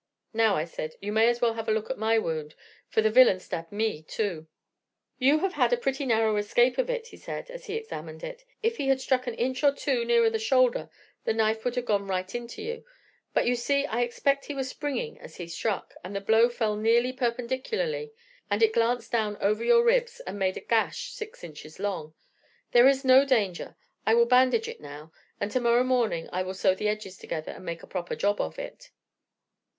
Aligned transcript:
"'Now,' 0.33 0.55
I 0.55 0.65
said, 0.65 0.95
'you 0.99 1.11
may 1.11 1.29
as 1.29 1.41
well 1.41 1.53
have 1.53 1.69
a 1.69 1.71
look 1.71 1.91
at 1.91 1.97
my 1.99 2.17
wound, 2.17 2.55
for 2.89 3.03
the 3.03 3.11
villain 3.11 3.39
stabbed 3.39 3.71
me 3.71 4.01
too.' 4.01 4.47
"'You 5.19 5.41
have 5.41 5.53
had 5.53 5.71
a 5.71 5.77
pretty 5.77 6.07
narrow 6.07 6.37
escape 6.37 6.79
of 6.79 6.89
it,' 6.89 7.09
he 7.09 7.17
said, 7.17 7.51
as 7.51 7.67
he 7.67 7.75
examined 7.75 8.23
it. 8.23 8.43
'If 8.63 8.77
he 8.77 8.87
had 8.87 8.99
struck 8.99 9.27
an 9.27 9.35
inch 9.35 9.63
or 9.63 9.71
two 9.71 10.03
nearer 10.03 10.31
the 10.31 10.39
shoulder 10.39 10.89
the 11.25 11.35
knife 11.35 11.63
would 11.63 11.75
have 11.75 11.85
gone 11.85 12.07
right 12.07 12.33
into 12.33 12.63
you; 12.63 12.83
but 13.35 13.45
you 13.45 13.55
see 13.55 13.85
I 13.85 14.01
expect 14.01 14.45
he 14.45 14.55
was 14.55 14.67
springing 14.69 15.19
as 15.19 15.35
he 15.35 15.47
struck, 15.47 15.93
and 16.03 16.15
the 16.15 16.19
blow 16.19 16.49
fell 16.49 16.75
nearly 16.75 17.13
perpendicularly, 17.13 18.11
and 18.49 18.63
it 18.63 18.73
glanced 18.73 19.11
down 19.11 19.37
over 19.39 19.63
your 19.63 19.83
ribs, 19.83 20.19
and 20.25 20.39
made 20.39 20.57
a 20.57 20.61
gash 20.61 21.11
six 21.11 21.43
inches 21.43 21.77
long. 21.79 22.15
There 22.71 22.87
is 22.87 23.05
no 23.05 23.23
danger. 23.23 23.75
I 24.03 24.15
will 24.15 24.25
bandage 24.25 24.67
it 24.67 24.81
now, 24.81 25.11
and 25.39 25.51
tomorrow 25.51 25.83
morning 25.83 26.27
I 26.33 26.41
will 26.41 26.55
sew 26.55 26.73
the 26.73 26.89
edges 26.89 27.19
together, 27.19 27.51
and 27.51 27.63
make 27.63 27.83
a 27.83 27.85
proper 27.87 28.15
job 28.15 28.41
of 28.41 28.57
it.' 28.57 28.89